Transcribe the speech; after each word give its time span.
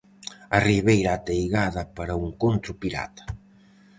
A 0.57 0.57
ribeira 0.69 1.11
ateigada 1.13 1.83
para 1.97 2.19
o 2.19 2.21
encontro 2.29 2.71
pirata. 2.81 3.23